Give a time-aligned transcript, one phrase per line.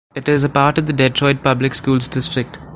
[0.15, 2.57] It is a part of the Detroit Public Schools district.